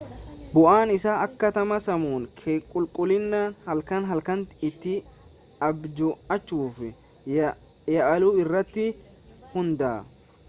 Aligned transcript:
bu'aan 0.53 0.91
isaa 0.91 1.17
akkaataa 1.23 1.75
sammuun 1.85 2.23
kee 2.39 2.55
qulqullinaan 2.69 3.51
halkan 3.65 4.07
halkan 4.11 4.41
itti 4.69 4.93
abju'achuuf 5.67 6.81
yaalu 7.97 8.31
irratti 8.45 8.87
hundaa'a 9.53 10.33